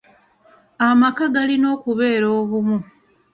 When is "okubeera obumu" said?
1.75-2.77